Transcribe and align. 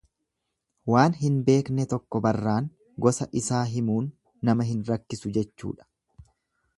Waan 0.91 1.17
hin 1.17 1.35
beekne 1.49 1.85
tokko 1.91 2.21
barraan 2.27 2.71
gosa 3.07 3.27
isaa 3.41 3.61
himuun 3.75 4.11
nama 4.51 4.67
hin 4.71 4.83
rakkisu 4.91 5.35
jechuudha. 5.37 5.91